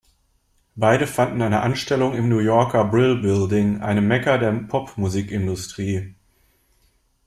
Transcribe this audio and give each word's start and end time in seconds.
Beide 0.75 1.05
fanden 1.05 1.43
eine 1.43 1.61
Anstellung 1.61 2.15
im 2.15 2.27
New 2.27 2.39
Yorker 2.39 2.85
Brill 2.85 3.17
Building, 3.17 3.81
einem 3.83 4.07
Mekka 4.07 4.39
der 4.39 4.51
Pop-Musikindustrie. 4.51 6.15